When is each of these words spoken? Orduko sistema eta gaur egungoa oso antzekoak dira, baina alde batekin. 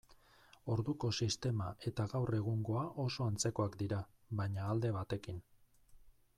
Orduko 0.75 1.09
sistema 1.25 1.67
eta 1.91 2.07
gaur 2.15 2.39
egungoa 2.39 2.87
oso 3.05 3.29
antzekoak 3.33 3.79
dira, 3.85 4.03
baina 4.43 4.67
alde 4.73 4.95
batekin. 5.01 5.43